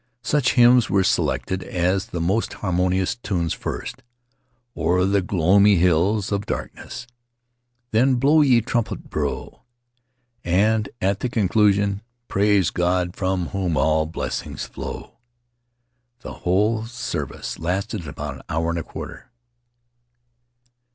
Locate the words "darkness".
6.47-7.05